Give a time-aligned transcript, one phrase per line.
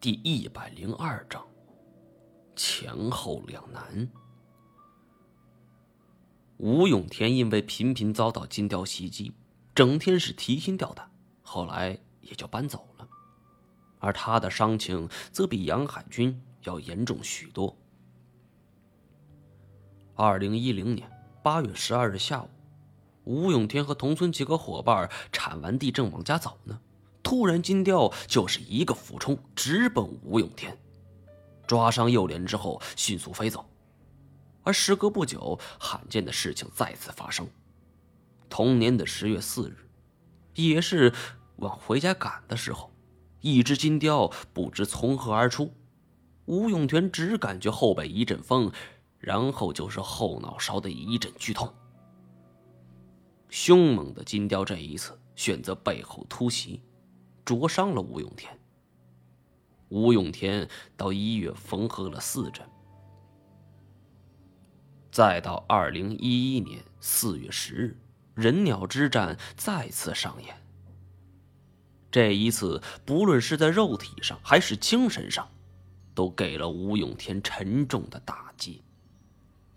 [0.00, 1.44] 第一百零二章，
[2.54, 4.08] 前后两难。
[6.58, 9.32] 吴永田因为频频遭到金雕袭击，
[9.74, 11.10] 整天是提心吊胆，
[11.42, 13.08] 后来也就搬走了。
[13.98, 17.76] 而他的伤情则比杨海军要严重许多。
[20.14, 21.10] 二零一零年
[21.42, 22.48] 八月十二日下午，
[23.24, 26.80] 吴永天和同村几个伙伴铲完地正往家走呢。
[27.28, 30.78] 突然，金雕就是一个俯冲，直奔吴永天，
[31.66, 33.66] 抓伤右脸之后迅速飞走。
[34.62, 37.46] 而时隔不久，罕见的事情再次发生。
[38.48, 39.76] 同年的十月四日，
[40.54, 41.12] 也是
[41.56, 42.90] 往回家赶的时候，
[43.42, 45.74] 一只金雕不知从何而出，
[46.46, 48.72] 吴永天只感觉后背一阵风，
[49.18, 51.70] 然后就是后脑勺的一阵剧痛。
[53.50, 56.80] 凶猛的金雕这一次选择背后突袭。
[57.48, 58.52] 灼伤了吴永天。
[59.88, 62.62] 吴永天到医院缝合了四针。
[65.10, 67.96] 再到二零一一年四月十日，
[68.34, 70.54] 人鸟之战再次上演。
[72.10, 75.48] 这一次，不论是在肉体上还是精神上，
[76.14, 78.84] 都给了吴永天沉重的打击。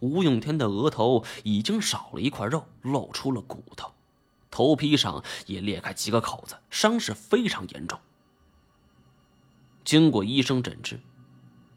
[0.00, 3.92] 吴永天的额头已经少了一块肉，露出了骨头。
[4.50, 7.98] 头皮上也裂开几个口子，伤势非常严重。
[9.84, 11.00] 经过医生诊治，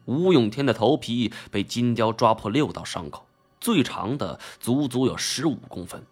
[0.04, 3.26] 吴永天的头皮被金雕抓破六道伤口，
[3.60, 6.04] 最长的足足有十五公分。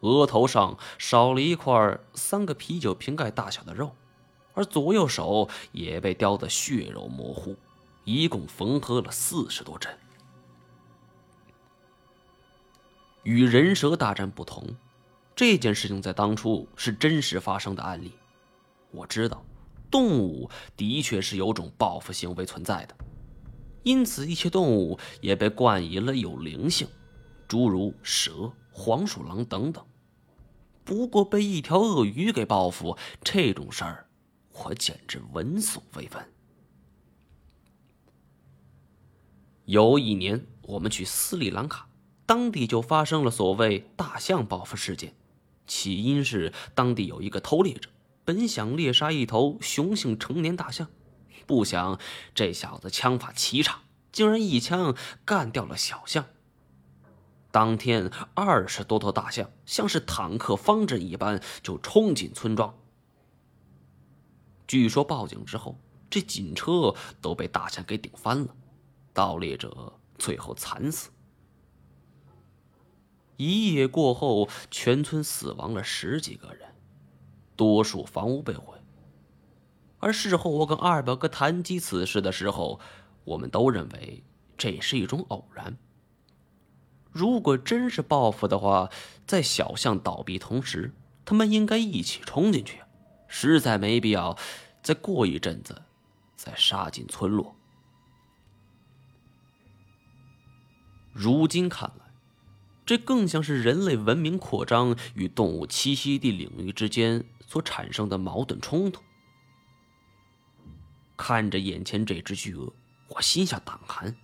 [0.00, 3.94] 额头上少了一块三个啤酒瓶盖大小的肉，
[4.54, 7.56] 而左右手也被雕得血肉模糊，
[8.04, 9.96] 一共缝合了四十多针。
[13.22, 14.74] 与人蛇大战不同。
[15.42, 18.12] 这件事情在当初是真实发生的案例，
[18.92, 19.44] 我知道，
[19.90, 22.94] 动物的确是有种报复行为存在的，
[23.82, 26.86] 因此一些动物也被冠以了有灵性，
[27.48, 29.84] 诸如蛇、黄鼠狼等等。
[30.84, 34.06] 不过被一条鳄鱼给报复这种事儿，
[34.52, 36.32] 我简直闻所未闻。
[39.64, 41.88] 有一年，我们去斯里兰卡，
[42.26, 45.12] 当地就发生了所谓大象报复事件。
[45.72, 47.88] 起因是当地有一个偷猎者，
[48.26, 50.90] 本想猎杀一头雄性成年大象，
[51.46, 51.98] 不想
[52.34, 53.80] 这小子枪法奇差，
[54.12, 54.94] 竟然一枪
[55.24, 56.26] 干掉了小象。
[57.50, 62.78] 当天，二十多头大象像是坦克方阵一般就冲进村庄。
[64.68, 65.78] 据说报警之后，
[66.10, 68.54] 这警车都被大象给顶翻了，
[69.14, 71.08] 盗猎者最后惨死。
[73.44, 76.68] 一夜过后，全村死亡了十几个人，
[77.56, 78.78] 多数房屋被毁。
[79.98, 82.78] 而事后我跟二表哥谈及此事的时候，
[83.24, 84.22] 我们都认为
[84.56, 85.76] 这是一种偶然。
[87.10, 88.88] 如果真是报复的话，
[89.26, 90.92] 在小巷倒闭同时，
[91.24, 92.80] 他们应该一起冲进去，
[93.26, 94.38] 实在没必要
[94.84, 95.82] 再过一阵子
[96.36, 97.56] 再杀进村落。
[101.12, 102.11] 如今看来。
[102.84, 109.02] 这更像是人类文明扩张与动物栖息地领域之间所产生的矛盾冲突。
[111.16, 112.72] 看着眼前这只巨鳄，
[113.08, 114.16] 我心下胆寒，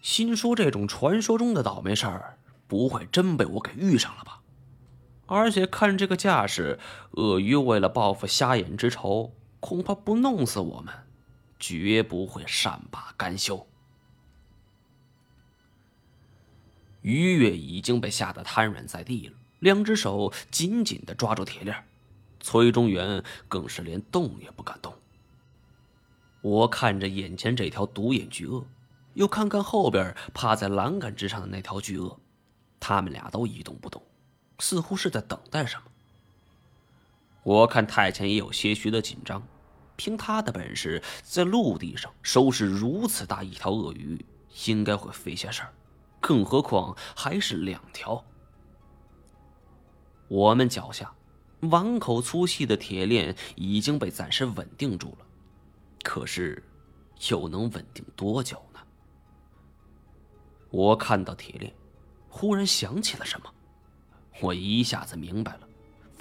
[0.00, 4.40] 心说这种传说中的倒霉事儿不会真被我给遇上了吧？
[5.26, 6.78] 而且看这个架势，
[7.12, 10.92] 鳄鱼为了报复瞎眼之仇，恐怕不弄死我们，
[11.58, 13.66] 绝不会善罢甘休。
[17.02, 21.84] 于月已经被吓得瘫软在地了，两只手紧紧的抓住铁链，
[22.40, 24.94] 崔中原更是连动也不敢动。
[26.40, 28.64] 我看着眼前这条独眼巨鳄，
[29.14, 32.18] 又看看后边趴在栏杆之上的那条巨鳄，
[32.80, 34.02] 他们俩都一动不动，
[34.58, 35.82] 似乎是在等待什么。
[37.44, 39.42] 我看太前也有些许的紧张，
[39.96, 44.24] 凭他的本事，在陆地上收拾如此大一条鳄鱼，
[44.66, 45.72] 应该会费些事儿。
[46.22, 48.24] 更何况还是两条。
[50.28, 51.12] 我们脚下
[51.60, 55.26] 碗口粗细的铁链已经被暂时稳定住了，
[56.02, 56.62] 可是
[57.28, 58.80] 又能稳定多久呢？
[60.70, 61.74] 我看到铁链，
[62.28, 63.52] 忽然想起了什么，
[64.40, 65.68] 我一下子明白了，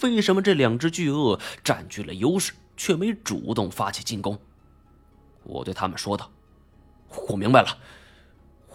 [0.01, 4.37] 为什么这两只巨鳄占据了优势，却没主动发起进攻。
[5.43, 6.29] 我对他们说道
[7.29, 7.77] ：“我明白了。”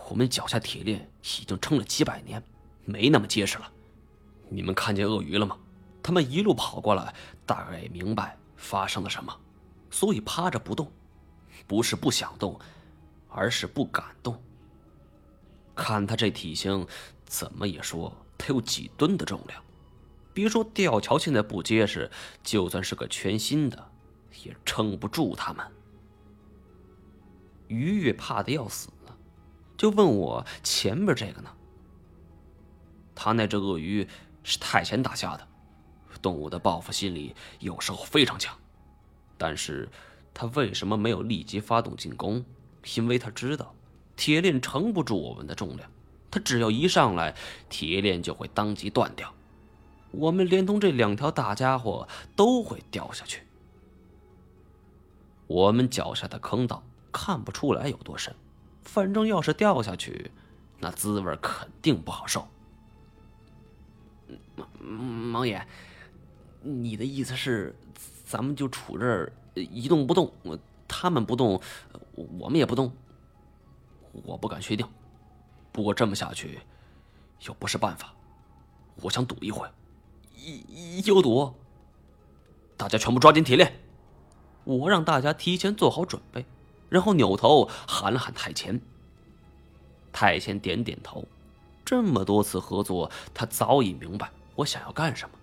[0.08, 2.42] 我们脚下铁链已经撑了几百年，
[2.84, 3.70] 没那么结实了。
[4.48, 5.58] 你们看见鳄鱼了吗？
[6.02, 7.12] 他们一路跑过来，
[7.44, 9.36] 大概也明白发生了什么，
[9.90, 10.90] 所以趴着不动，
[11.66, 12.58] 不是不想动，
[13.28, 14.40] 而是不敢动。
[15.74, 16.86] 看他这体型，
[17.24, 19.60] 怎么也说他有几吨的重量。
[20.32, 22.08] 别说吊桥现在不结实，
[22.44, 23.90] 就算是个全新的，
[24.44, 25.66] 也撑不住他们。
[27.66, 28.88] 鱼越怕的要死，
[29.76, 31.50] 就问我前边这个呢？
[33.14, 34.06] 他那只鳄鱼
[34.42, 35.46] 是太前打下的，
[36.20, 38.56] 动物的报复心理有时候非常强，
[39.38, 39.88] 但是
[40.34, 42.44] 他为什么没有立即发动进攻？
[42.94, 43.74] 因为他知道
[44.16, 45.90] 铁链承不住我们的重量，
[46.30, 47.34] 他只要一上来，
[47.68, 49.32] 铁链就会当即断掉。
[50.12, 53.42] 我们连同这两条大家伙都会掉下去。
[55.46, 56.82] 我们脚下的坑道
[57.12, 58.34] 看不出来有多深，
[58.86, 60.30] 反正要是掉下去，
[60.78, 62.48] 那滋味肯定不好受。
[65.34, 65.66] 王爷，
[66.62, 67.74] 你的意思是，
[68.24, 70.32] 咱们就杵这儿一动不动，
[70.88, 71.60] 他们不动，
[72.14, 72.90] 我们也不动？
[74.24, 74.86] 我不敢确定，
[75.72, 76.60] 不过这么下去
[77.46, 78.14] 又不是办法，
[79.02, 79.68] 我想赌一回。
[81.04, 81.52] 有赌！
[82.76, 83.80] 大家全部抓紧铁链！
[84.64, 86.46] 我让大家提前做好准备，
[86.88, 88.80] 然后扭头喊了喊太乾。
[90.12, 91.26] 太乾点点头。
[91.84, 95.38] 这么多次合作，他早已明白我想要干什么。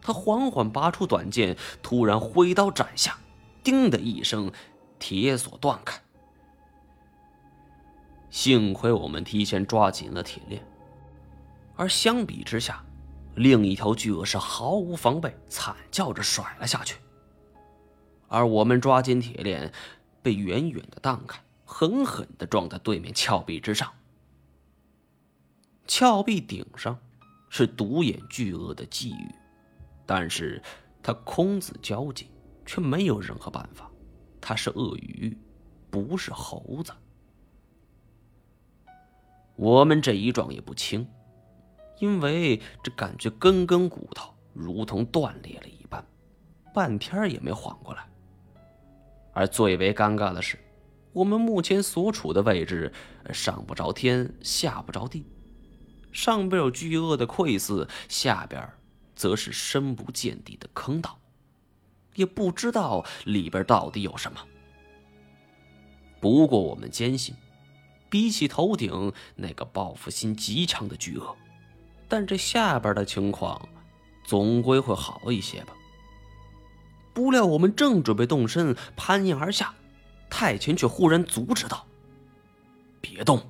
[0.00, 3.18] 他缓缓拔出短剑，突然挥刀斩下，
[3.62, 4.50] 叮的一声，
[4.98, 6.00] 铁锁断开。
[8.30, 10.64] 幸亏我们提前抓紧了铁链，
[11.76, 12.82] 而相比之下。
[13.34, 16.96] 另一条巨鳄是毫无防备，惨叫着甩了下去。
[18.26, 19.72] 而我们抓紧铁链，
[20.22, 23.92] 被远远的荡开，狠狠的撞在对面峭壁之上。
[25.86, 26.98] 峭壁顶上
[27.48, 29.34] 是独眼巨鳄的觊觎，
[30.04, 30.62] 但是
[31.02, 32.30] 他空子交集，
[32.66, 33.90] 却没有任何办法。
[34.40, 35.36] 他是鳄鱼，
[35.90, 36.92] 不是猴子。
[39.56, 41.08] 我们这一撞也不轻。
[42.00, 46.06] 因为这感觉根根骨头如同断裂了一般，
[46.72, 48.08] 半天也没缓过来。
[49.38, 50.58] 而最为尴尬的是，
[51.12, 52.92] 我们目前所处的位置
[53.32, 55.24] 上不着天，下不着地，
[56.10, 58.68] 上边有巨鳄的窥伺，下边
[59.14, 61.20] 则是深不见底的坑道，
[62.16, 64.40] 也不知道里边到底有什么。
[66.18, 67.32] 不过我们坚信，
[68.10, 71.36] 比起头顶那个报复心极强的巨鳄。
[72.08, 73.68] 但这下边的情况，
[74.24, 75.77] 总归会好一些吧。
[77.18, 79.74] 不料我们正准备动身攀岩而下，
[80.30, 81.84] 太前却忽然阻止道
[83.02, 83.42] ：“别动！”